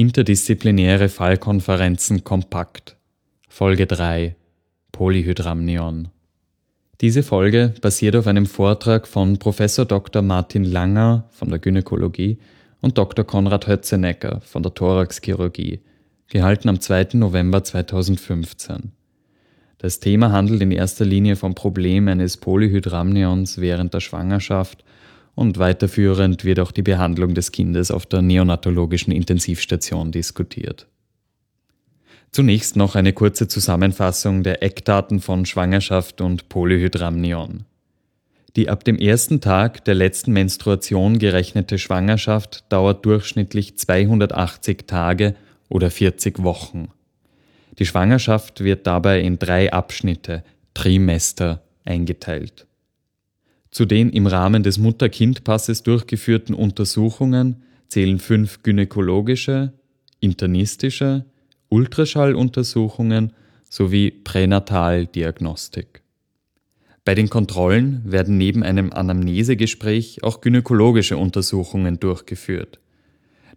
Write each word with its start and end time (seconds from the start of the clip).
Interdisziplinäre 0.00 1.10
Fallkonferenzen 1.10 2.24
kompakt. 2.24 2.96
Folge 3.50 3.86
3 3.86 4.34
Polyhydramnion. 4.92 6.08
Diese 7.02 7.22
Folge 7.22 7.74
basiert 7.82 8.16
auf 8.16 8.26
einem 8.26 8.46
Vortrag 8.46 9.06
von 9.06 9.38
Prof. 9.38 9.58
Dr. 9.58 10.22
Martin 10.22 10.64
Langer 10.64 11.28
von 11.28 11.50
der 11.50 11.58
Gynäkologie 11.58 12.38
und 12.80 12.96
Dr. 12.96 13.26
Konrad 13.26 13.66
Hötzenecker 13.66 14.40
von 14.40 14.62
der 14.62 14.72
Thoraxchirurgie, 14.72 15.80
gehalten 16.28 16.70
am 16.70 16.80
2. 16.80 17.08
November 17.12 17.62
2015. 17.62 18.92
Das 19.76 20.00
Thema 20.00 20.32
handelt 20.32 20.62
in 20.62 20.70
erster 20.70 21.04
Linie 21.04 21.36
vom 21.36 21.54
Problem 21.54 22.08
eines 22.08 22.38
Polyhydramnions 22.38 23.60
während 23.60 23.92
der 23.92 24.00
Schwangerschaft 24.00 24.82
und 25.34 25.58
weiterführend 25.58 26.44
wird 26.44 26.60
auch 26.60 26.72
die 26.72 26.82
Behandlung 26.82 27.34
des 27.34 27.52
Kindes 27.52 27.90
auf 27.90 28.06
der 28.06 28.22
neonatologischen 28.22 29.12
Intensivstation 29.12 30.12
diskutiert. 30.12 30.86
Zunächst 32.32 32.76
noch 32.76 32.94
eine 32.94 33.12
kurze 33.12 33.48
Zusammenfassung 33.48 34.42
der 34.42 34.62
Eckdaten 34.62 35.20
von 35.20 35.46
Schwangerschaft 35.46 36.20
und 36.20 36.48
Polyhydramnion. 36.48 37.64
Die 38.56 38.68
ab 38.68 38.84
dem 38.84 38.96
ersten 38.96 39.40
Tag 39.40 39.84
der 39.84 39.94
letzten 39.94 40.32
Menstruation 40.32 41.18
gerechnete 41.18 41.78
Schwangerschaft 41.78 42.64
dauert 42.68 43.04
durchschnittlich 43.04 43.78
280 43.78 44.86
Tage 44.86 45.34
oder 45.68 45.90
40 45.90 46.42
Wochen. 46.42 46.88
Die 47.78 47.86
Schwangerschaft 47.86 48.62
wird 48.62 48.86
dabei 48.86 49.20
in 49.20 49.38
drei 49.38 49.72
Abschnitte, 49.72 50.44
Trimester, 50.74 51.62
eingeteilt. 51.84 52.66
Zu 53.70 53.84
den 53.84 54.10
im 54.10 54.26
Rahmen 54.26 54.62
des 54.62 54.78
Mutter-Kind-Passes 54.78 55.82
durchgeführten 55.84 56.54
Untersuchungen 56.54 57.62
zählen 57.88 58.18
fünf 58.18 58.62
gynäkologische, 58.62 59.72
internistische, 60.18 61.24
Ultraschalluntersuchungen 61.68 63.32
sowie 63.68 64.10
Pränataldiagnostik. 64.10 66.02
Bei 67.04 67.14
den 67.14 67.30
Kontrollen 67.30 68.02
werden 68.04 68.36
neben 68.36 68.62
einem 68.62 68.92
Anamnesegespräch 68.92 70.22
auch 70.22 70.40
gynäkologische 70.40 71.16
Untersuchungen 71.16 71.98
durchgeführt. 72.00 72.80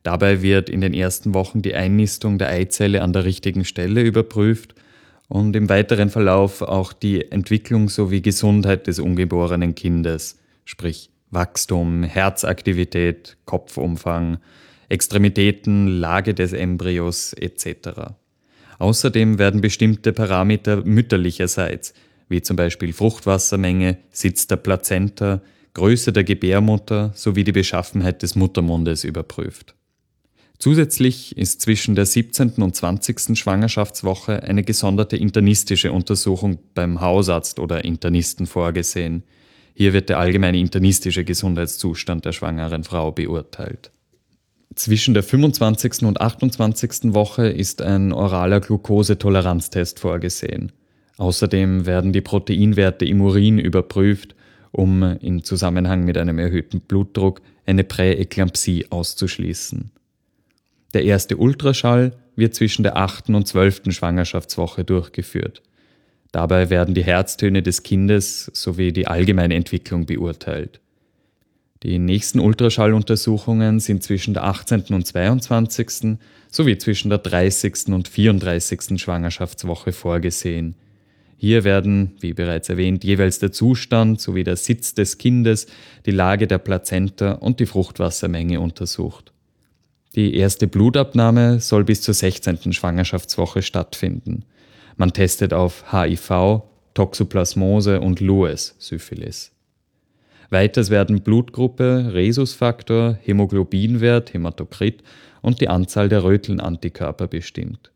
Dabei 0.04 0.42
wird 0.42 0.70
in 0.70 0.82
den 0.82 0.94
ersten 0.94 1.34
Wochen 1.34 1.62
die 1.62 1.74
Einnistung 1.74 2.38
der 2.38 2.50
Eizelle 2.50 3.02
an 3.02 3.14
der 3.14 3.26
richtigen 3.26 3.66
Stelle 3.66 4.02
überprüft 4.02 4.76
und 5.28 5.56
im 5.56 5.70
weiteren 5.70 6.10
Verlauf 6.10 6.62
auch 6.62 6.94
die 6.94 7.32
Entwicklung 7.32 7.90
sowie 7.90 8.22
Gesundheit 8.22 8.88
des 8.88 9.00
ungeborenen 9.00 9.76
Kindes, 9.76 10.40
sprich 10.66 11.10
Wachstum, 11.32 12.04
Herzaktivität, 12.04 13.38
Kopfumfang, 13.46 14.38
Extremitäten, 14.90 15.88
Lage 15.88 16.34
des 16.34 16.54
Embryos 16.54 17.34
etc. 17.34 18.14
Außerdem 18.78 19.40
werden 19.40 19.62
bestimmte 19.62 20.14
Parameter 20.14 20.84
mütterlicherseits, 20.86 21.94
wie 22.30 22.42
zum 22.42 22.56
Beispiel 22.56 22.94
Fruchtwassermenge, 22.94 23.98
Sitz 24.12 24.48
der 24.48 24.58
Plazenta, 24.58 25.42
Größe 25.74 26.14
der 26.14 26.24
Gebärmutter 26.24 27.12
sowie 27.16 27.44
die 27.44 27.52
Beschaffenheit 27.52 28.22
des 28.22 28.36
Muttermundes 28.36 29.04
überprüft. 29.04 29.74
Zusätzlich 30.64 31.38
ist 31.38 31.60
zwischen 31.60 31.94
der 31.94 32.06
17. 32.06 32.52
und 32.62 32.74
20. 32.74 33.38
Schwangerschaftswoche 33.38 34.44
eine 34.44 34.64
gesonderte 34.64 35.18
internistische 35.18 35.92
Untersuchung 35.92 36.58
beim 36.74 37.02
Hausarzt 37.02 37.60
oder 37.60 37.84
Internisten 37.84 38.46
vorgesehen. 38.46 39.24
Hier 39.74 39.92
wird 39.92 40.08
der 40.08 40.20
allgemeine 40.20 40.58
internistische 40.58 41.26
Gesundheitszustand 41.26 42.24
der 42.24 42.32
schwangeren 42.32 42.86
Frau 42.86 43.12
beurteilt. 43.12 43.92
Zwischen 44.74 45.14
der 45.14 45.24
25. 45.24 46.04
und 46.04 46.22
28. 46.22 47.14
Woche 47.14 47.50
ist 47.50 47.82
ein 47.82 48.14
oraler 48.14 48.62
Glukosetoleranztest 48.62 50.00
vorgesehen. 50.00 50.72
Außerdem 51.18 51.86
werden 51.86 52.14
die 52.14 52.22
Proteinwerte 52.22 53.04
im 53.04 53.20
Urin 53.20 53.60
überprüft, 53.60 54.34
um 54.72 55.04
in 55.04 55.44
Zusammenhang 55.44 56.06
mit 56.06 56.18
einem 56.18 56.40
erhöhten 56.40 56.80
Blutdruck 56.80 57.42
eine 57.66 57.84
Präeklampsie 57.84 58.86
auszuschließen. 58.92 59.92
Der 60.94 61.04
erste 61.04 61.38
Ultraschall 61.38 62.14
wird 62.36 62.54
zwischen 62.54 62.84
der 62.84 62.98
8. 62.98 63.30
und 63.30 63.48
12. 63.48 63.84
Schwangerschaftswoche 63.90 64.84
durchgeführt. 64.84 65.64
Dabei 66.32 66.70
werden 66.70 66.96
die 66.96 67.04
Herztöne 67.04 67.62
des 67.64 67.84
Kindes 67.84 68.50
sowie 68.54 68.92
die 68.92 69.08
allgemeine 69.08 69.56
Entwicklung 69.56 70.06
beurteilt. 70.06 70.80
Die 71.84 72.00
nächsten 72.00 72.40
Ultraschalluntersuchungen 72.40 73.80
sind 73.80 74.04
zwischen 74.04 74.34
der 74.34 74.46
18. 74.46 74.86
und 74.92 75.06
22. 75.06 76.18
sowie 76.50 76.78
zwischen 76.78 77.10
der 77.10 77.20
30. 77.20 77.88
und 77.88 78.08
34. 78.08 79.02
Schwangerschaftswoche 79.02 79.92
vorgesehen. 79.92 80.76
Hier 81.38 81.66
werden, 81.66 82.14
wie 82.22 82.34
bereits 82.34 82.70
erwähnt, 82.70 83.04
jeweils 83.04 83.40
der 83.40 83.52
Zustand 83.52 84.22
sowie 84.22 84.46
der 84.46 84.56
Sitz 84.56 84.94
des 84.94 85.18
Kindes, 85.18 85.68
die 86.06 86.12
Lage 86.12 86.48
der 86.48 86.60
Plazenta 86.60 87.34
und 87.34 87.60
die 87.60 87.66
Fruchtwassermenge 87.66 88.62
untersucht. 88.62 89.33
Die 90.16 90.36
erste 90.36 90.68
Blutabnahme 90.68 91.60
soll 91.60 91.84
bis 91.86 92.02
zur 92.02 92.14
16. 92.14 92.72
Schwangerschaftswoche 92.74 93.64
stattfinden. 93.64 94.46
Man 94.96 95.12
testet 95.12 95.54
auf 95.54 95.92
HIV, 95.92 96.62
Toxoplasmose 96.94 98.00
und 98.00 98.20
Lewis 98.20 98.76
Syphilis. 98.78 99.52
Weiters 100.52 100.92
werden 100.92 101.22
Blutgruppe, 101.22 102.12
Rhesusfaktor, 102.14 103.18
Hämoglobinwert, 103.24 104.36
Hämatokrit 104.36 105.02
und 105.42 105.62
die 105.62 105.68
Anzahl 105.68 106.10
der 106.10 106.24
Rötelnantikörper 106.24 107.28
bestimmt. 107.28 107.92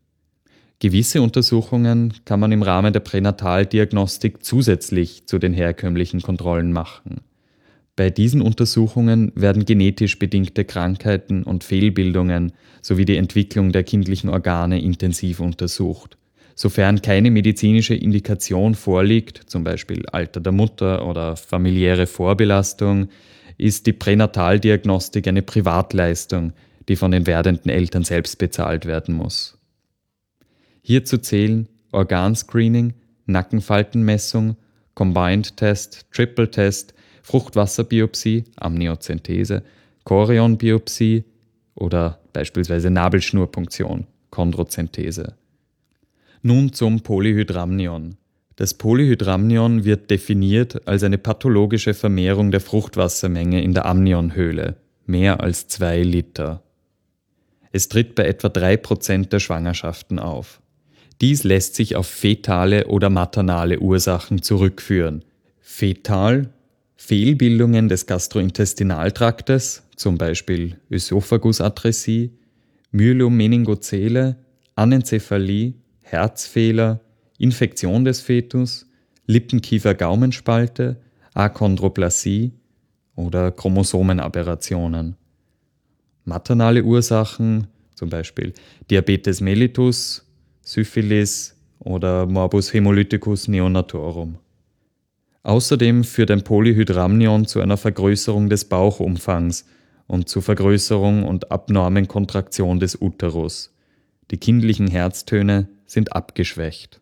Gewisse 0.80 1.22
Untersuchungen 1.22 2.14
kann 2.24 2.40
man 2.40 2.50
im 2.50 2.62
Rahmen 2.62 2.92
der 2.92 3.00
Pränataldiagnostik 3.00 4.44
zusätzlich 4.44 5.26
zu 5.26 5.38
den 5.38 5.52
herkömmlichen 5.52 6.20
Kontrollen 6.20 6.72
machen. 6.72 7.20
Bei 7.98 8.10
diesen 8.10 8.42
Untersuchungen 8.42 9.32
werden 9.34 9.64
genetisch 9.64 10.20
bedingte 10.20 10.64
Krankheiten 10.64 11.42
und 11.42 11.64
Fehlbildungen 11.64 12.52
sowie 12.80 13.04
die 13.04 13.16
Entwicklung 13.16 13.72
der 13.72 13.82
kindlichen 13.82 14.30
Organe 14.30 14.80
intensiv 14.80 15.40
untersucht. 15.40 16.16
Sofern 16.54 17.02
keine 17.02 17.32
medizinische 17.32 17.96
Indikation 17.96 18.76
vorliegt, 18.76 19.50
zum 19.50 19.64
Beispiel 19.64 20.06
Alter 20.12 20.38
der 20.38 20.52
Mutter 20.52 21.08
oder 21.08 21.34
familiäre 21.34 22.06
Vorbelastung, 22.06 23.08
ist 23.56 23.88
die 23.88 23.94
Pränataldiagnostik 23.94 25.26
eine 25.26 25.42
Privatleistung, 25.42 26.52
die 26.88 26.94
von 26.94 27.10
den 27.10 27.26
werdenden 27.26 27.68
Eltern 27.68 28.04
selbst 28.04 28.38
bezahlt 28.38 28.86
werden 28.86 29.16
muss. 29.16 29.58
Hierzu 30.82 31.18
zählen 31.18 31.68
Organscreening, 31.90 32.94
Nackenfaltenmessung, 33.26 34.56
Combined 34.94 35.56
Test, 35.56 36.06
Triple 36.12 36.48
Test, 36.48 36.94
Fruchtwasserbiopsie, 37.22 38.44
Amniozentese, 38.56 39.62
Chorionbiopsie 40.04 41.24
oder 41.74 42.18
beispielsweise 42.32 42.90
Nabelschnurpunktion, 42.90 44.06
Chondrozentese. 44.30 45.34
Nun 46.42 46.72
zum 46.72 47.00
Polyhydramnion. 47.00 48.16
Das 48.56 48.74
Polyhydramnion 48.74 49.84
wird 49.84 50.10
definiert 50.10 50.88
als 50.88 51.02
eine 51.02 51.18
pathologische 51.18 51.94
Vermehrung 51.94 52.50
der 52.50 52.60
Fruchtwassermenge 52.60 53.62
in 53.62 53.74
der 53.74 53.86
Amnionhöhle, 53.86 54.76
mehr 55.06 55.40
als 55.40 55.68
zwei 55.68 56.02
Liter. 56.02 56.62
Es 57.70 57.88
tritt 57.88 58.14
bei 58.14 58.24
etwa 58.24 58.48
drei 58.48 58.76
Prozent 58.76 59.32
der 59.32 59.40
Schwangerschaften 59.40 60.18
auf. 60.18 60.60
Dies 61.20 61.44
lässt 61.44 61.74
sich 61.74 61.96
auf 61.96 62.06
fetale 62.06 62.86
oder 62.86 63.10
maternale 63.10 63.80
Ursachen 63.80 64.42
zurückführen. 64.42 65.24
Fetal 65.60 66.50
Fehlbildungen 67.00 67.88
des 67.88 68.06
Gastrointestinaltraktes, 68.06 69.84
zum 69.96 70.18
Beispiel 70.18 70.76
Ösophagusatresie, 70.90 72.32
Myelomeningozele, 72.90 74.36
Anencephalie, 74.74 75.74
Herzfehler, 76.02 77.00
Infektion 77.38 78.04
des 78.04 78.20
Fetus, 78.20 78.86
Lippenkiefer-Gaumenspalte, 79.26 80.96
Achondroplasie 81.34 82.52
oder 83.14 83.52
Chromosomenaberrationen. 83.52 85.16
Maternale 86.24 86.82
Ursachen, 86.82 87.68
zum 87.94 88.10
Beispiel 88.10 88.52
Diabetes 88.90 89.40
mellitus, 89.40 90.26
Syphilis 90.62 91.54
oder 91.78 92.26
Morbus 92.26 92.74
hemolyticus 92.74 93.46
neonatorum. 93.46 94.38
Außerdem 95.42 96.04
führt 96.04 96.30
ein 96.30 96.42
Polyhydramnion 96.42 97.46
zu 97.46 97.60
einer 97.60 97.76
Vergrößerung 97.76 98.48
des 98.48 98.64
Bauchumfangs 98.66 99.66
und 100.06 100.28
zu 100.28 100.40
Vergrößerung 100.40 101.24
und 101.24 101.50
abnormen 101.50 102.08
Kontraktion 102.08 102.80
des 102.80 103.00
Uterus. 103.00 103.74
Die 104.30 104.38
kindlichen 104.38 104.88
Herztöne 104.88 105.68
sind 105.86 106.14
abgeschwächt. 106.14 107.00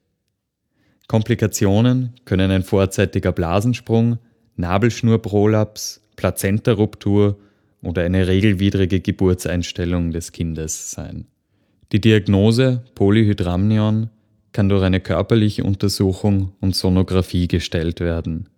Komplikationen 1.09 2.15
können 2.25 2.51
ein 2.51 2.63
vorzeitiger 2.63 3.33
Blasensprung, 3.33 4.19
Nabelschnurprolaps, 4.57 6.03
Plazentaruptur 6.17 7.39
oder 7.83 8.03
eine 8.03 8.27
regelwidrige 8.27 9.01
Geburtseinstellung 9.01 10.11
des 10.11 10.33
Kindes 10.33 10.91
sein. 10.91 11.27
Die 11.93 12.01
Diagnose 12.01 12.83
Polyhydramnion 12.95 14.11
kann 14.57 14.71
durch 14.71 14.85
eine 14.85 15.01
körperliche 15.01 15.65
Untersuchung 15.65 16.55
und 16.63 16.75
Sonographie 16.75 17.47
gestellt 17.47 18.01
werden. 18.01 18.49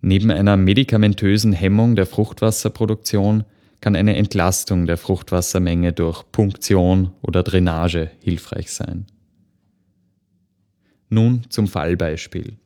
Neben 0.00 0.32
einer 0.32 0.56
medikamentösen 0.56 1.52
Hemmung 1.52 1.94
der 1.94 2.06
Fruchtwasserproduktion 2.06 3.44
kann 3.80 3.94
eine 3.94 4.16
Entlastung 4.16 4.84
der 4.84 4.96
Fruchtwassermenge 4.96 5.92
durch 5.92 6.24
Punktion 6.32 7.12
oder 7.22 7.44
Drainage 7.44 8.10
hilfreich 8.18 8.72
sein. 8.72 9.06
Nun 11.08 11.42
zum 11.50 11.68
Fallbeispiel. 11.68 12.56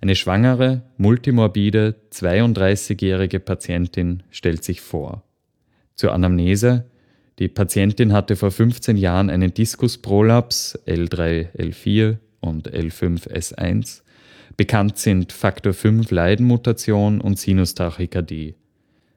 Eine 0.00 0.16
schwangere, 0.16 0.82
multimorbide, 0.96 1.94
32-jährige 2.12 3.38
Patientin 3.38 4.24
stellt 4.30 4.64
sich 4.64 4.80
vor. 4.80 5.22
Zur 5.94 6.12
Anamnese. 6.12 6.90
Die 7.40 7.48
Patientin 7.48 8.12
hatte 8.12 8.36
vor 8.36 8.50
15 8.50 8.98
Jahren 8.98 9.30
einen 9.30 9.54
Diskusprolaps 9.54 10.78
L3, 10.86 11.48
L4 11.56 12.18
und 12.40 12.70
L5S1. 12.70 14.02
Bekannt 14.58 14.98
sind 14.98 15.32
Faktor 15.32 15.72
5 15.72 16.10
Leidenmutation 16.10 17.18
und 17.22 17.38
Sinustachykardie. 17.38 18.56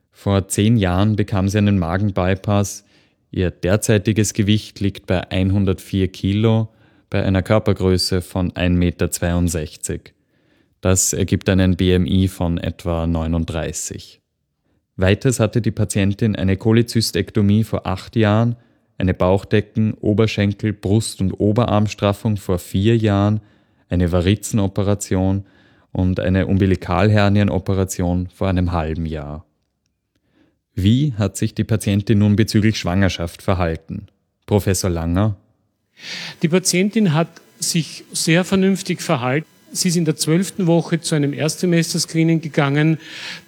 Vor 0.10 0.48
zehn 0.48 0.78
Jahren 0.78 1.18
bekam 1.18 1.50
sie 1.50 1.58
einen 1.58 1.78
Magenbypass. 1.78 2.86
Ihr 3.30 3.52
derzeitiges 3.52 4.34
Gewicht 4.34 4.80
liegt 4.80 5.06
bei 5.06 5.30
104 5.30 6.08
Kilo 6.08 6.70
bei 7.10 7.26
einer 7.26 7.44
Körpergröße 7.44 8.22
von 8.22 8.54
1,62 8.54 8.70
Meter. 9.92 10.04
Das 10.80 11.12
ergibt 11.12 11.50
einen 11.50 11.76
BMI 11.76 12.30
von 12.30 12.58
etwa 12.58 13.06
39. 13.06 14.23
Weiters 14.96 15.40
hatte 15.40 15.62
die 15.62 15.72
Patientin 15.72 16.36
eine 16.36 16.58
Cholecystektomie 16.58 17.64
vor 17.64 17.88
acht 17.88 18.16
Jahren, 18.16 18.56
eine 18.98 19.14
Bauchdecken-, 19.14 19.96
Oberschenkel-, 19.96 20.74
Brust- 20.74 21.20
und 21.22 21.34
Oberarmstraffung 21.34 22.38
vor 22.38 22.60
vier 22.60 22.96
Jahren, 22.96 23.42
eine 23.90 24.12
Varizenoperation 24.12 25.46
und 25.92 26.20
eine 26.20 26.48
Umbilikalhernienoperation 26.48 28.30
vor 28.34 28.48
einem 28.48 28.72
halben 28.72 29.06
Jahr. 29.06 29.46
Wie 30.76 31.14
hat 31.14 31.38
sich 31.38 31.54
die 31.54 31.64
Patientin 31.64 32.20
nun 32.20 32.36
bezüglich 32.36 32.78
Schwangerschaft 32.78 33.42
verhalten? 33.42 34.08
Professor 34.46 34.90
Langer? 34.90 35.38
Die 36.42 36.50
Patientin 36.50 37.14
hat 37.14 37.30
sich 37.60 38.04
sehr 38.12 38.44
vernünftig 38.44 39.02
verhalten. 39.02 39.48
Sie 39.76 39.88
ist 39.90 39.96
in 39.96 40.06
der 40.06 40.16
zwölften 40.16 40.68
Woche 40.68 41.02
zu 41.02 41.16
einem 41.16 41.34
Erstsemester-Screening 41.34 42.42
gegangen, 42.42 43.00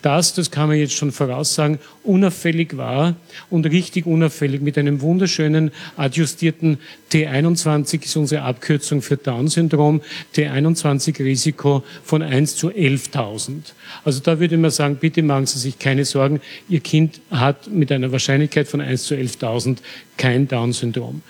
das, 0.01 0.33
das 0.33 0.49
kann 0.49 0.69
man 0.69 0.77
jetzt 0.77 0.93
schon 0.93 1.11
voraussagen, 1.11 1.77
unauffällig 2.03 2.77
war 2.77 3.15
und 3.51 3.67
richtig 3.67 4.07
unauffällig 4.07 4.61
mit 4.61 4.77
einem 4.79 5.01
wunderschönen 5.01 5.69
adjustierten 5.97 6.79
T21 7.11 8.03
ist 8.03 8.17
unsere 8.17 8.41
Abkürzung 8.41 9.03
für 9.03 9.17
Down-Syndrom, 9.17 10.01
T21-Risiko 10.35 11.83
von 12.03 12.23
1 12.23 12.55
zu 12.55 12.69
11.000. 12.69 13.73
Also 14.03 14.19
da 14.19 14.39
würde 14.39 14.57
man 14.57 14.71
sagen, 14.71 14.97
bitte 14.99 15.21
machen 15.21 15.45
Sie 15.45 15.59
sich 15.59 15.77
keine 15.77 16.05
Sorgen, 16.05 16.41
Ihr 16.67 16.79
Kind 16.79 17.21
hat 17.29 17.69
mit 17.69 17.91
einer 17.91 18.11
Wahrscheinlichkeit 18.11 18.67
von 18.67 18.81
1 18.81 19.03
zu 19.03 19.13
11.000 19.13 19.77
kein 20.17 20.47
Down-Syndrom. 20.47 21.21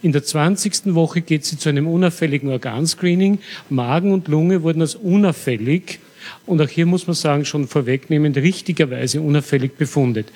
In 0.00 0.12
der 0.12 0.24
20. 0.24 0.94
Woche 0.94 1.20
geht 1.20 1.44
sie 1.44 1.58
zu 1.58 1.68
einem 1.68 1.88
unauffälligen 1.88 2.50
Organscreening. 2.50 3.40
Magen 3.68 4.12
und 4.12 4.28
Lunge 4.28 4.37
wurden 4.62 4.80
als 4.82 4.94
unauffällig 4.94 6.00
und 6.46 6.60
auch 6.60 6.68
hier 6.68 6.86
muss 6.86 7.06
man 7.06 7.14
sagen, 7.14 7.44
schon 7.44 7.68
vorwegnehmend 7.68 8.36
richtigerweise 8.36 9.20
unauffällig 9.20 9.76
befundet. 9.76 10.32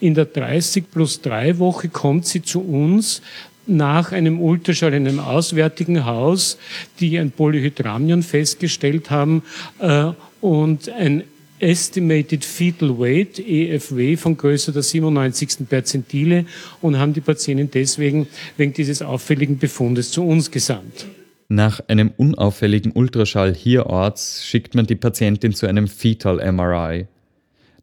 In 0.00 0.14
der 0.14 0.26
30 0.26 0.90
plus 0.90 1.20
3 1.22 1.58
Woche 1.58 1.88
kommt 1.88 2.26
sie 2.26 2.42
zu 2.42 2.60
uns 2.60 3.22
nach 3.66 4.12
einem 4.12 4.40
Ultraschall 4.40 4.94
in 4.94 5.08
einem 5.08 5.20
auswärtigen 5.20 6.06
Haus, 6.06 6.58
die 7.00 7.18
ein 7.18 7.32
Polyhydramnion 7.32 8.22
festgestellt 8.22 9.10
haben 9.10 9.42
äh, 9.80 10.12
und 10.40 10.88
ein 10.88 11.24
Estimated 11.58 12.44
Fetal 12.44 12.98
Weight, 12.98 13.38
EFW, 13.38 14.16
von 14.16 14.36
größer 14.36 14.72
der 14.72 14.82
97. 14.82 15.68
Perzentile 15.68 16.44
und 16.82 16.98
haben 16.98 17.14
die 17.14 17.22
Patientin 17.22 17.70
deswegen 17.72 18.28
wegen 18.56 18.74
dieses 18.74 19.00
auffälligen 19.00 19.58
Befundes 19.58 20.10
zu 20.10 20.24
uns 20.24 20.50
gesandt. 20.50 21.06
Nach 21.48 21.80
einem 21.86 22.12
unauffälligen 22.16 22.92
Ultraschall 22.92 23.54
hierorts 23.54 24.44
schickt 24.44 24.74
man 24.74 24.86
die 24.86 24.96
Patientin 24.96 25.54
zu 25.54 25.66
einem 25.66 25.86
Fetal 25.86 26.40
MRI. 26.52 27.06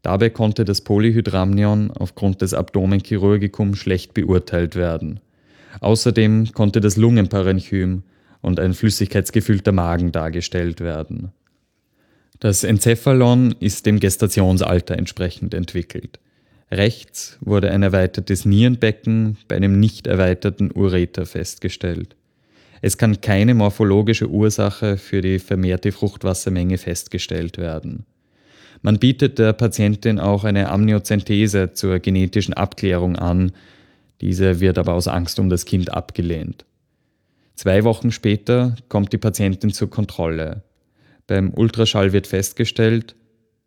Dabei 0.02 0.28
konnte 0.28 0.66
das 0.66 0.82
Polyhydramnion 0.82 1.90
aufgrund 1.90 2.42
des 2.42 2.52
Abdomenchirurgicum 2.52 3.74
schlecht 3.74 4.12
beurteilt 4.12 4.76
werden. 4.76 5.20
Außerdem 5.80 6.52
konnte 6.52 6.80
das 6.80 6.96
Lungenparenchym 6.96 8.02
und 8.42 8.60
ein 8.60 8.74
flüssigkeitsgefüllter 8.74 9.72
Magen 9.72 10.12
dargestellt 10.12 10.82
werden. 10.82 11.32
Das 12.40 12.64
Enzephalon 12.64 13.54
ist 13.60 13.86
dem 13.86 13.98
Gestationsalter 13.98 14.98
entsprechend 14.98 15.54
entwickelt. 15.54 16.20
Rechts 16.70 17.38
wurde 17.40 17.70
ein 17.70 17.82
erweitertes 17.82 18.44
Nierenbecken 18.44 19.38
bei 19.48 19.56
einem 19.56 19.80
nicht 19.80 20.06
erweiterten 20.06 20.70
Ureter 20.70 21.24
festgestellt. 21.24 22.16
Es 22.86 22.98
kann 22.98 23.22
keine 23.22 23.54
morphologische 23.54 24.28
Ursache 24.28 24.98
für 24.98 25.22
die 25.22 25.38
vermehrte 25.38 25.90
Fruchtwassermenge 25.90 26.76
festgestellt 26.76 27.56
werden. 27.56 28.04
Man 28.82 28.98
bietet 28.98 29.38
der 29.38 29.54
Patientin 29.54 30.18
auch 30.20 30.44
eine 30.44 30.68
Amniozentese 30.68 31.72
zur 31.72 31.98
genetischen 31.98 32.52
Abklärung 32.52 33.16
an, 33.16 33.52
diese 34.20 34.60
wird 34.60 34.76
aber 34.76 34.92
aus 34.92 35.08
Angst 35.08 35.38
um 35.38 35.48
das 35.48 35.64
Kind 35.64 35.94
abgelehnt. 35.94 36.66
Zwei 37.54 37.84
Wochen 37.84 38.12
später 38.12 38.76
kommt 38.90 39.14
die 39.14 39.18
Patientin 39.18 39.72
zur 39.72 39.88
Kontrolle. 39.88 40.62
Beim 41.26 41.54
Ultraschall 41.54 42.12
wird 42.12 42.26
festgestellt, 42.26 43.16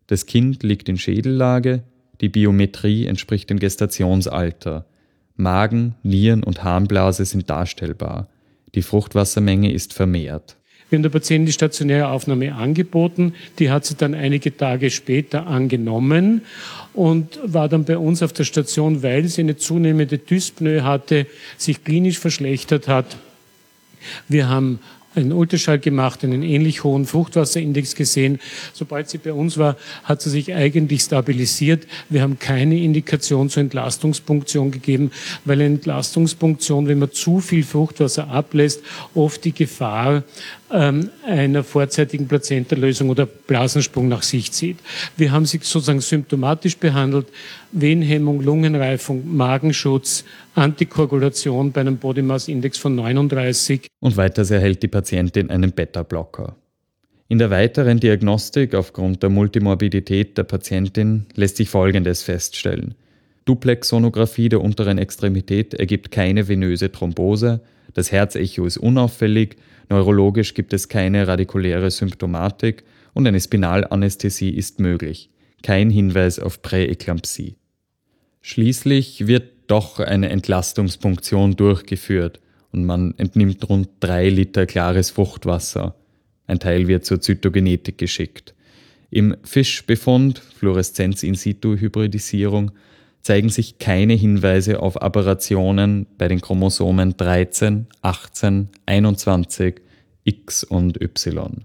das 0.06 0.26
Kind 0.26 0.62
liegt 0.62 0.88
in 0.88 0.96
Schädellage, 0.96 1.82
die 2.20 2.28
Biometrie 2.28 3.06
entspricht 3.06 3.50
dem 3.50 3.58
Gestationsalter. 3.58 4.86
Magen, 5.34 5.96
Nieren 6.04 6.44
und 6.44 6.62
Harnblase 6.62 7.24
sind 7.24 7.50
darstellbar. 7.50 8.28
Die 8.74 8.82
Fruchtwassermenge 8.82 9.72
ist 9.72 9.92
vermehrt. 9.92 10.56
Wir 10.88 10.96
haben 10.96 11.02
der 11.02 11.10
Patientin 11.10 11.46
die 11.46 11.52
stationäre 11.52 12.08
Aufnahme 12.08 12.54
angeboten. 12.54 13.34
Die 13.58 13.70
hat 13.70 13.84
sie 13.84 13.94
dann 13.94 14.14
einige 14.14 14.56
Tage 14.56 14.90
später 14.90 15.46
angenommen 15.46 16.42
und 16.94 17.38
war 17.44 17.68
dann 17.68 17.84
bei 17.84 17.98
uns 17.98 18.22
auf 18.22 18.32
der 18.32 18.44
Station, 18.44 19.02
weil 19.02 19.28
sie 19.28 19.42
eine 19.42 19.56
zunehmende 19.56 20.16
Dyspnoe 20.16 20.82
hatte, 20.82 21.26
sich 21.58 21.84
klinisch 21.84 22.18
verschlechtert 22.18 22.88
hat. 22.88 23.16
Wir 24.28 24.48
haben 24.48 24.78
einen 25.18 25.32
Ultraschall 25.32 25.78
gemacht, 25.78 26.24
einen 26.24 26.42
ähnlich 26.42 26.84
hohen 26.84 27.06
Fruchtwasserindex 27.06 27.94
gesehen. 27.94 28.40
Sobald 28.72 29.08
sie 29.08 29.18
bei 29.18 29.32
uns 29.32 29.58
war, 29.58 29.76
hat 30.04 30.22
sie 30.22 30.30
sich 30.30 30.54
eigentlich 30.54 31.02
stabilisiert. 31.02 31.86
Wir 32.08 32.22
haben 32.22 32.38
keine 32.38 32.78
Indikation 32.78 33.50
zur 33.50 33.62
Entlastungspunktion 33.62 34.70
gegeben, 34.70 35.10
weil 35.44 35.60
Entlastungspunktion, 35.60 36.88
wenn 36.88 36.98
man 36.98 37.12
zu 37.12 37.40
viel 37.40 37.64
Fruchtwasser 37.64 38.28
ablässt, 38.28 38.82
oft 39.14 39.44
die 39.44 39.52
Gefahr 39.52 40.22
einer 40.70 41.64
vorzeitigen 41.64 42.28
Plazentalösung 42.28 43.08
oder 43.08 43.26
Blasensprung 43.26 44.08
nach 44.08 44.22
sich 44.22 44.52
zieht. 44.52 44.78
Wir 45.16 45.32
haben 45.32 45.46
sie 45.46 45.60
sozusagen 45.62 46.00
symptomatisch 46.00 46.76
behandelt. 46.76 47.26
Venenhemmung, 47.72 48.42
Lungenreifung, 48.42 49.36
Magenschutz, 49.36 50.24
Antikoagulation 50.54 51.72
bei 51.72 51.80
einem 51.80 51.96
Body 51.96 52.22
Mass 52.22 52.48
Index 52.48 52.78
von 52.78 52.94
39. 52.94 53.86
Und 54.00 54.16
weiters 54.16 54.50
erhält 54.50 54.82
die 54.82 54.88
Patientin 54.88 55.50
einen 55.50 55.72
Beta-Blocker. 55.72 56.56
In 57.28 57.38
der 57.38 57.50
weiteren 57.50 58.00
Diagnostik 58.00 58.74
aufgrund 58.74 59.22
der 59.22 59.30
Multimorbidität 59.30 60.38
der 60.38 60.44
Patientin 60.44 61.26
lässt 61.34 61.58
sich 61.58 61.68
Folgendes 61.68 62.22
feststellen. 62.22 62.94
Duplex-Sonographie 63.44 64.48
der 64.48 64.60
unteren 64.60 64.98
Extremität 64.98 65.74
ergibt 65.74 66.10
keine 66.10 66.48
venöse 66.48 66.92
Thrombose, 66.92 67.60
das 67.94 68.12
Herzecho 68.12 68.66
ist 68.66 68.76
unauffällig, 68.76 69.56
neurologisch 69.88 70.54
gibt 70.54 70.72
es 70.72 70.88
keine 70.88 71.26
radikuläre 71.26 71.90
Symptomatik 71.90 72.84
und 73.14 73.26
eine 73.26 73.40
Spinalanästhesie 73.40 74.50
ist 74.50 74.80
möglich. 74.80 75.30
Kein 75.62 75.90
Hinweis 75.90 76.38
auf 76.38 76.62
Präeklampsie. 76.62 77.56
Schließlich 78.40 79.26
wird 79.26 79.52
doch 79.66 79.98
eine 79.98 80.30
Entlastungspunktion 80.30 81.56
durchgeführt 81.56 82.40
und 82.72 82.84
man 82.84 83.14
entnimmt 83.18 83.68
rund 83.68 83.88
drei 84.00 84.28
Liter 84.28 84.66
klares 84.66 85.10
Fruchtwasser. 85.10 85.96
Ein 86.46 86.58
Teil 86.58 86.88
wird 86.88 87.04
zur 87.04 87.20
Zytogenetik 87.20 87.98
geschickt. 87.98 88.54
Im 89.10 89.36
Fischbefund, 89.42 90.38
Fluoreszenz 90.38 91.22
in 91.22 91.34
situ 91.34 91.76
Hybridisierung, 91.76 92.72
zeigen 93.22 93.48
sich 93.48 93.78
keine 93.78 94.14
Hinweise 94.14 94.80
auf 94.80 95.00
Aberrationen 95.00 96.06
bei 96.16 96.28
den 96.28 96.40
Chromosomen 96.40 97.16
13, 97.16 97.86
18, 98.02 98.68
21, 98.86 99.80
X 100.24 100.64
und 100.64 101.00
Y. 101.00 101.64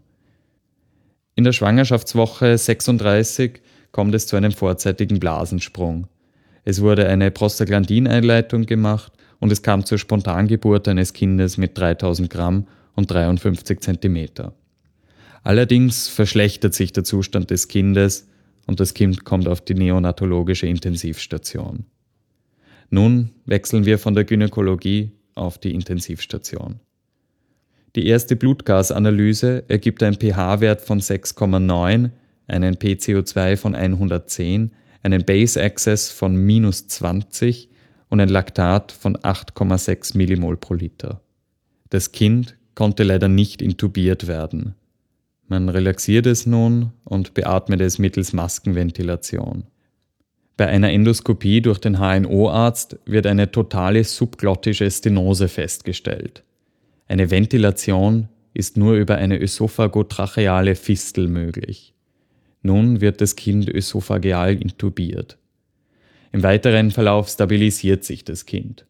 In 1.36 1.44
der 1.44 1.52
Schwangerschaftswoche 1.52 2.58
36 2.58 3.62
kommt 3.92 4.14
es 4.16 4.28
zu 4.28 4.36
einem 4.36 4.52
vorzeitigen 4.52 5.20
Blasensprung. 5.20 6.08
Es 6.66 6.82
wurde 6.82 7.08
eine 7.08 7.32
Prostaglandineinleitung 7.32 8.66
gemacht 8.66 9.12
und 9.40 9.52
es 9.52 9.62
kam 9.62 9.86
zur 9.86 9.98
Spontangeburt 9.98 10.88
eines 10.88 11.14
Kindes 11.14 11.58
mit 11.58 11.78
3000 11.78 12.30
Gramm 12.30 12.68
und 12.96 13.12
53 13.12 13.82
Zentimeter. 13.82 14.54
Allerdings 15.44 16.08
verschlechtert 16.08 16.74
sich 16.74 16.94
der 16.94 17.04
Zustand 17.04 17.50
des 17.52 17.68
Kindes 17.68 18.28
und 18.66 18.80
das 18.80 18.94
Kind 18.94 19.26
kommt 19.26 19.48
auf 19.48 19.62
die 19.62 19.76
neonatologische 19.76 20.68
Intensivstation. 20.68 21.86
Nun 22.90 23.32
wechseln 23.46 23.86
wir 23.86 23.98
von 23.98 24.14
der 24.14 24.24
Gynäkologie 24.24 25.12
auf 25.36 25.58
die 25.58 25.74
Intensivstation. 25.74 26.80
Die 27.96 28.08
erste 28.08 28.36
Blutgasanalyse 28.36 29.66
ergibt 29.68 30.02
einen 30.02 30.20
pH-Wert 30.20 30.82
von 30.82 31.00
6,9, 31.00 32.10
einen 32.48 32.76
PCO2 32.76 33.58
von 33.58 33.76
110, 33.76 34.72
einen 35.04 35.26
Base 35.26 35.62
Access 35.62 36.10
von 36.10 36.36
minus 36.36 36.88
20 36.88 37.70
und 38.10 38.20
ein 38.20 38.30
Laktat 38.30 38.92
von 38.92 39.18
8,6 39.18 40.18
Millimol 40.18 40.58
pro 40.58 40.74
Liter. 40.74 41.22
Das 41.90 42.12
Kind 42.12 42.58
konnte 42.76 43.04
leider 43.04 43.28
nicht 43.28 43.62
intubiert 43.62 44.28
werden. 44.28 44.76
Man 45.48 45.70
relaxiert 45.70 46.26
es 46.26 46.46
nun 46.46 46.92
und 47.04 47.34
beatmet 47.34 47.82
es 47.82 48.00
mittels 48.00 48.34
Maskenventilation. 48.34 49.66
Bei 50.56 50.68
einer 50.68 50.92
Endoskopie 50.92 51.62
durch 51.62 51.80
den 51.80 51.98
HNO-Arzt 51.98 53.00
wird 53.06 53.26
eine 53.26 53.52
totale 53.52 54.04
subglottische 54.04 54.90
Stenose 54.90 55.48
festgestellt. 55.48 56.44
Eine 57.08 57.32
Ventilation 57.32 58.30
ist 58.54 58.78
nur 58.78 58.94
über 58.94 59.16
eine 59.16 59.40
ösophagotracheale 59.40 60.76
Fistel 60.76 61.28
möglich. 61.28 61.94
Nun 62.62 63.02
wird 63.02 63.20
das 63.20 63.36
Kind 63.36 63.68
ösophageal 63.68 64.56
intubiert. 64.62 65.38
Im 66.32 66.44
weiteren 66.44 66.92
Verlauf 66.92 67.30
stabilisiert 67.30 68.04
sich 68.04 68.24
das 68.24 68.46
Kind. 68.46 68.86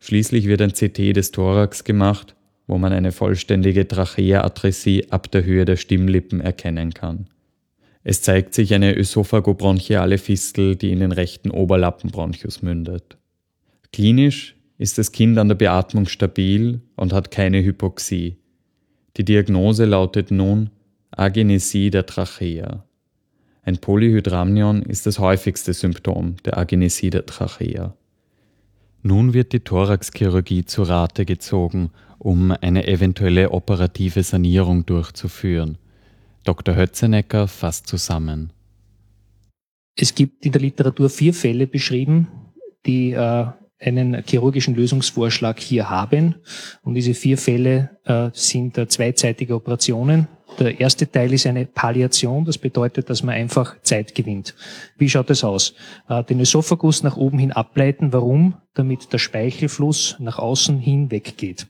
Schließlich 0.00 0.46
wird 0.46 0.60
ein 0.62 0.72
CT 0.72 1.16
des 1.16 1.30
Thorax 1.30 1.84
gemacht, 1.84 2.34
wo 2.66 2.78
man 2.78 2.92
eine 2.92 3.12
vollständige 3.12 3.86
Tracheaatresie 3.86 5.10
ab 5.10 5.30
der 5.30 5.44
Höhe 5.44 5.64
der 5.64 5.76
Stimmlippen 5.76 6.40
erkennen 6.40 6.94
kann. 6.94 7.28
Es 8.02 8.22
zeigt 8.22 8.54
sich 8.54 8.72
eine 8.72 8.96
ösophagobronchiale 8.96 10.18
Fistel, 10.18 10.76
die 10.76 10.92
in 10.92 11.00
den 11.00 11.12
rechten 11.12 11.50
Oberlappenbronchus 11.50 12.62
mündet. 12.62 13.16
Klinisch 13.92 14.56
ist 14.78 14.98
das 14.98 15.12
Kind 15.12 15.38
an 15.38 15.48
der 15.48 15.56
Beatmung 15.56 16.06
stabil 16.06 16.80
und 16.96 17.12
hat 17.12 17.30
keine 17.30 17.62
Hypoxie. 17.62 18.36
Die 19.16 19.24
Diagnose 19.24 19.86
lautet 19.86 20.30
nun 20.30 20.70
Agenesie 21.10 21.90
der 21.90 22.06
Trachea. 22.06 22.84
Ein 23.62 23.78
Polyhydramnion 23.78 24.82
ist 24.82 25.06
das 25.06 25.18
häufigste 25.18 25.72
Symptom 25.72 26.36
der 26.44 26.58
Agenesie 26.58 27.10
der 27.10 27.26
Trachea. 27.26 27.96
Nun 29.06 29.34
wird 29.34 29.52
die 29.52 29.60
Thoraxchirurgie 29.60 30.64
zu 30.64 30.82
Rate 30.82 31.24
gezogen, 31.24 31.90
um 32.18 32.50
eine 32.50 32.88
eventuelle 32.88 33.52
operative 33.52 34.24
Sanierung 34.24 34.84
durchzuführen. 34.84 35.78
Dr. 36.42 36.74
Hötzenecker 36.74 37.46
fasst 37.46 37.86
zusammen. 37.86 38.52
Es 39.96 40.12
gibt 40.12 40.44
in 40.44 40.50
der 40.50 40.60
Literatur 40.60 41.08
vier 41.08 41.32
Fälle 41.32 41.68
beschrieben, 41.68 42.26
die 42.84 43.12
äh, 43.12 43.46
einen 43.78 44.24
chirurgischen 44.26 44.74
Lösungsvorschlag 44.74 45.60
hier 45.60 45.88
haben. 45.88 46.34
Und 46.82 46.94
diese 46.94 47.14
vier 47.14 47.38
Fälle 47.38 47.90
äh, 48.06 48.30
sind 48.32 48.76
äh, 48.76 48.88
zweizeitige 48.88 49.54
Operationen. 49.54 50.26
Der 50.58 50.80
erste 50.80 51.10
Teil 51.10 51.32
ist 51.32 51.46
eine 51.46 51.66
Palliation, 51.66 52.44
das 52.44 52.58
bedeutet, 52.58 53.10
dass 53.10 53.22
man 53.22 53.34
einfach 53.34 53.80
Zeit 53.82 54.14
gewinnt. 54.14 54.54
Wie 54.96 55.08
schaut 55.08 55.28
das 55.28 55.44
aus? 55.44 55.74
Äh, 56.08 56.24
den 56.24 56.40
Esophagus 56.40 57.02
nach 57.02 57.16
oben 57.16 57.38
hin 57.38 57.52
ableiten. 57.52 58.12
Warum? 58.12 58.54
Damit 58.74 59.12
der 59.12 59.18
Speichelfluss 59.18 60.16
nach 60.18 60.38
außen 60.38 60.78
hin 60.78 61.10
weggeht. 61.10 61.66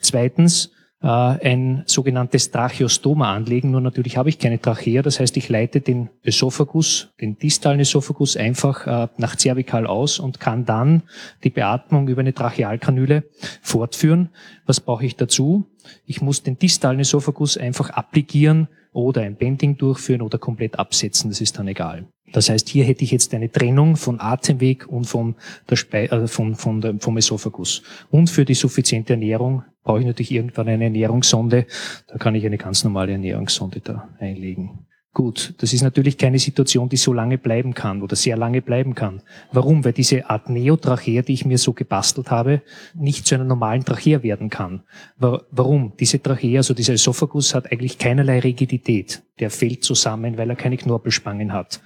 Zweitens, 0.00 0.70
äh, 1.02 1.08
ein 1.08 1.82
sogenanntes 1.86 2.50
Tracheostoma 2.50 3.34
anlegen. 3.34 3.70
Nur 3.70 3.80
natürlich 3.80 4.16
habe 4.16 4.28
ich 4.28 4.38
keine 4.38 4.60
Trachea, 4.60 5.02
das 5.02 5.20
heißt, 5.20 5.36
ich 5.36 5.48
leite 5.48 5.80
den 5.80 6.08
Ösophagus, 6.24 7.12
den 7.20 7.38
distalen 7.38 7.80
Ösophagus 7.80 8.36
einfach 8.36 8.86
äh, 8.86 9.08
nach 9.18 9.36
zervikal 9.36 9.86
aus 9.86 10.18
und 10.18 10.40
kann 10.40 10.64
dann 10.64 11.02
die 11.44 11.50
Beatmung 11.50 12.08
über 12.08 12.20
eine 12.20 12.34
Trachealkanüle 12.34 13.24
fortführen. 13.62 14.30
Was 14.64 14.80
brauche 14.80 15.04
ich 15.04 15.16
dazu? 15.16 15.66
Ich 16.04 16.20
muss 16.20 16.42
den 16.42 16.58
distalen 16.58 17.00
Ösophagus 17.00 17.56
einfach 17.56 17.90
applikieren 17.90 18.68
oder 18.92 19.22
ein 19.22 19.36
Bending 19.36 19.76
durchführen 19.76 20.22
oder 20.22 20.38
komplett 20.38 20.78
absetzen, 20.78 21.30
das 21.30 21.40
ist 21.40 21.58
dann 21.58 21.68
egal. 21.68 22.06
Das 22.32 22.48
heißt, 22.48 22.68
hier 22.68 22.84
hätte 22.84 23.04
ich 23.04 23.12
jetzt 23.12 23.32
eine 23.34 23.50
Trennung 23.50 23.96
von 23.96 24.20
Atemweg 24.20 24.88
und 24.88 25.04
vom, 25.04 25.36
der 25.70 26.12
äh, 26.12 26.26
von, 26.26 26.54
von 26.54 26.80
der, 26.80 26.96
vom 26.98 27.16
Esophagus. 27.16 27.82
Und 28.10 28.30
für 28.30 28.44
die 28.44 28.54
suffiziente 28.54 29.12
Ernährung 29.12 29.62
brauche 29.84 30.00
ich 30.00 30.06
natürlich 30.06 30.32
irgendwann 30.32 30.68
eine 30.68 30.84
Ernährungssonde. 30.84 31.66
Da 32.08 32.18
kann 32.18 32.34
ich 32.34 32.44
eine 32.44 32.58
ganz 32.58 32.82
normale 32.82 33.12
Ernährungssonde 33.12 33.80
da 33.80 34.08
einlegen. 34.18 34.86
Gut, 35.16 35.54
das 35.56 35.72
ist 35.72 35.80
natürlich 35.80 36.18
keine 36.18 36.38
Situation, 36.38 36.90
die 36.90 36.98
so 36.98 37.14
lange 37.14 37.38
bleiben 37.38 37.72
kann 37.72 38.02
oder 38.02 38.14
sehr 38.14 38.36
lange 38.36 38.60
bleiben 38.60 38.94
kann. 38.94 39.22
Warum? 39.50 39.82
Weil 39.82 39.94
diese 39.94 40.28
Art 40.28 40.50
Neotrachea, 40.50 41.22
die 41.22 41.32
ich 41.32 41.46
mir 41.46 41.56
so 41.56 41.72
gebastelt 41.72 42.30
habe, 42.30 42.60
nicht 42.92 43.26
zu 43.26 43.34
einer 43.34 43.44
normalen 43.44 43.82
Trachea 43.82 44.22
werden 44.22 44.50
kann. 44.50 44.82
Warum? 45.16 45.94
Diese 45.98 46.22
Trachea, 46.22 46.58
also 46.58 46.74
dieser 46.74 46.92
Esophagus 46.92 47.54
hat 47.54 47.72
eigentlich 47.72 47.96
keinerlei 47.96 48.40
Rigidität. 48.40 49.22
Der 49.40 49.48
fällt 49.48 49.84
zusammen, 49.84 50.36
weil 50.36 50.50
er 50.50 50.56
keine 50.56 50.76
Knorpelspangen 50.76 51.54
hat. 51.54 51.80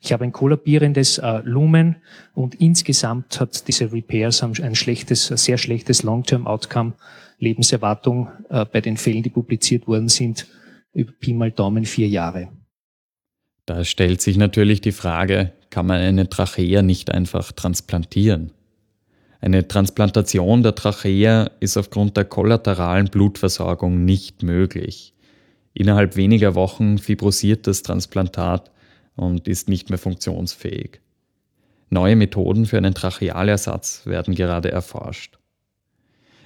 Ich 0.00 0.12
habe 0.12 0.22
ein 0.22 0.30
kollabierendes 0.30 1.18
äh, 1.18 1.40
Lumen 1.42 1.96
und 2.34 2.54
insgesamt 2.54 3.40
hat 3.40 3.66
diese 3.66 3.92
Repairs 3.92 4.44
ein 4.44 4.76
schlechtes, 4.76 5.26
sehr 5.26 5.58
schlechtes 5.58 6.04
Long-Term-Outcome, 6.04 6.92
Lebenserwartung 7.40 8.28
äh, 8.48 8.64
bei 8.64 8.80
den 8.80 8.96
Fällen, 8.96 9.24
die 9.24 9.30
publiziert 9.30 9.88
worden 9.88 10.08
sind, 10.08 10.46
über 10.92 11.10
Pi 11.10 11.34
mal 11.34 11.50
Daumen 11.50 11.84
vier 11.84 12.06
Jahre. 12.06 12.48
Da 13.66 13.84
stellt 13.84 14.20
sich 14.20 14.36
natürlich 14.36 14.80
die 14.80 14.92
Frage, 14.92 15.52
kann 15.70 15.86
man 15.86 16.00
eine 16.00 16.28
Trachea 16.28 16.82
nicht 16.82 17.10
einfach 17.10 17.50
transplantieren? 17.50 18.52
Eine 19.40 19.66
Transplantation 19.66 20.62
der 20.62 20.76
Trachea 20.76 21.50
ist 21.58 21.76
aufgrund 21.76 22.16
der 22.16 22.24
kollateralen 22.24 23.08
Blutversorgung 23.08 24.04
nicht 24.04 24.44
möglich. 24.44 25.14
Innerhalb 25.74 26.16
weniger 26.16 26.54
Wochen 26.54 26.98
fibrosiert 26.98 27.66
das 27.66 27.82
Transplantat 27.82 28.70
und 29.16 29.46
ist 29.48 29.68
nicht 29.68 29.90
mehr 29.90 29.98
funktionsfähig. 29.98 31.00
Neue 31.90 32.16
Methoden 32.16 32.66
für 32.66 32.78
einen 32.78 32.94
Trachealersatz 32.94 34.06
werden 34.06 34.34
gerade 34.34 34.70
erforscht. 34.70 35.38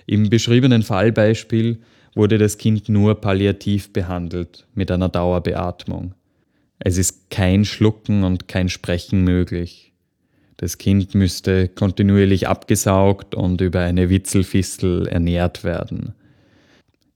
Im 0.06 0.30
beschriebenen 0.30 0.82
Fallbeispiel 0.82 1.80
wurde 2.14 2.38
das 2.38 2.58
Kind 2.58 2.88
nur 2.88 3.20
palliativ 3.20 3.92
behandelt 3.92 4.66
mit 4.74 4.90
einer 4.90 5.08
Dauerbeatmung. 5.08 6.14
Es 6.82 6.96
ist 6.96 7.30
kein 7.30 7.64
Schlucken 7.64 8.24
und 8.24 8.48
kein 8.48 8.70
Sprechen 8.70 9.22
möglich. 9.22 9.92
Das 10.56 10.78
Kind 10.78 11.14
müsste 11.14 11.68
kontinuierlich 11.68 12.48
abgesaugt 12.48 13.34
und 13.34 13.60
über 13.60 13.80
eine 13.80 14.10
Witzelfistel 14.10 15.06
ernährt 15.06 15.62
werden. 15.62 16.14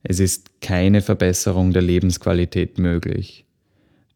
Es 0.03 0.19
ist 0.19 0.61
keine 0.61 1.01
Verbesserung 1.01 1.73
der 1.73 1.81
Lebensqualität 1.81 2.77
möglich. 2.77 3.45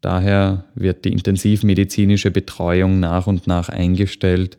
Daher 0.00 0.64
wird 0.74 1.04
die 1.04 1.12
intensivmedizinische 1.12 2.30
Betreuung 2.30 3.00
nach 3.00 3.26
und 3.26 3.46
nach 3.46 3.68
eingestellt 3.68 4.56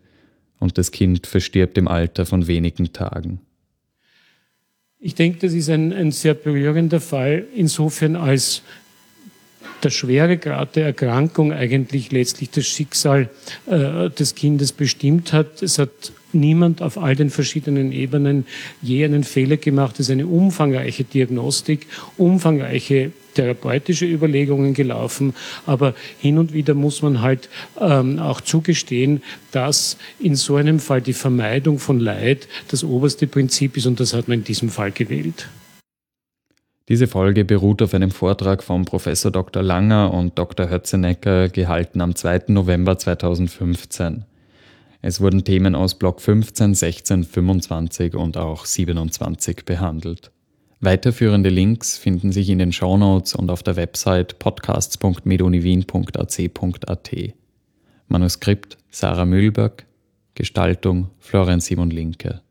und 0.60 0.78
das 0.78 0.92
Kind 0.92 1.26
verstirbt 1.26 1.78
im 1.78 1.88
Alter 1.88 2.26
von 2.26 2.48
wenigen 2.48 2.94
Tagen. 2.94 3.40
Ich 5.00 5.16
denke, 5.16 5.40
das 5.40 5.54
ist 5.54 5.70
ein, 5.70 5.94
ein 5.94 6.12
sehr 6.12 6.36
berührender 6.36 7.00
Fall, 7.00 7.48
insofern 7.56 8.16
als 8.16 8.62
der 9.84 9.90
schwere 9.90 10.38
Grad 10.38 10.76
der 10.76 10.86
Erkrankung 10.86 11.54
eigentlich 11.54 12.12
letztlich 12.12 12.50
das 12.52 12.66
Schicksal 12.66 13.30
äh, 13.68 14.10
des 14.10 14.36
Kindes 14.36 14.72
bestimmt 14.72 15.34
hat. 15.34 15.62
Es 15.62 15.80
hat 15.80 15.90
niemand 16.34 16.82
auf 16.82 16.98
all 16.98 17.16
den 17.16 17.30
verschiedenen 17.30 17.92
Ebenen 17.92 18.46
je 18.82 19.04
einen 19.04 19.24
Fehler 19.24 19.58
gemacht. 19.58 19.96
Es 19.96 20.08
ist 20.08 20.12
eine 20.12 20.28
umfangreiche 20.28 21.04
Diagnostik, 21.04 21.88
umfangreiche 22.18 23.12
therapeutische 23.34 24.06
Überlegungen 24.06 24.74
gelaufen, 24.74 25.34
aber 25.66 25.94
hin 26.20 26.38
und 26.38 26.54
wieder 26.54 26.74
muss 26.74 27.02
man 27.02 27.22
halt 27.22 27.50
ähm, 27.80 28.20
auch 28.20 28.42
zugestehen, 28.42 29.22
dass 29.52 29.98
in 30.20 30.36
so 30.36 30.58
einem 30.58 30.80
Fall 30.80 31.02
die 31.02 31.14
Vermeidung 31.14 31.80
von 31.80 32.00
Leid 32.00 32.48
das 32.68 32.84
oberste 32.84 33.28
Prinzip 33.28 33.78
ist 33.78 33.86
und 33.86 34.00
das 34.00 34.14
hat 34.14 34.28
man 34.28 34.40
in 34.40 34.44
diesem 34.44 34.70
Fall 34.70 34.92
gewählt. 34.92 35.48
Diese 36.92 37.08
Folge 37.08 37.46
beruht 37.46 37.82
auf 37.82 37.94
einem 37.94 38.12
Vortrag 38.12 38.62
von 38.62 38.84
Professor 38.84 39.32
Dr. 39.32 39.64
Langer 39.64 40.14
und 40.14 40.38
Dr. 40.38 40.70
Hötzenecker, 40.70 41.48
gehalten 41.48 42.02
am 42.02 42.16
2. 42.16 42.48
November 42.50 42.98
2015. 42.98 44.26
Es 45.02 45.22
wurden 45.22 45.46
Themen 45.46 45.74
aus 45.74 45.96
Block 45.96 46.20
15, 46.20 46.74
16, 46.74 47.24
25 47.24 48.16
und 48.16 48.36
auch 48.36 48.66
27 48.66 49.64
behandelt. 49.64 50.32
Weiterführende 50.82 51.48
Links 51.48 51.98
finden 51.98 52.34
sich 52.34 52.50
in 52.50 52.60
den 52.60 52.74
Shownotes 52.74 53.36
und 53.36 53.52
auf 53.52 53.64
der 53.64 53.78
Website 53.78 54.38
podcasts.meduniwien.ac.at. 54.40 57.12
Manuskript 58.10 58.78
Sarah 58.90 59.24
Mühlberg, 59.24 59.86
Gestaltung 60.36 61.10
Florian 61.20 61.62
Simon 61.62 61.90
Linke. 61.90 62.42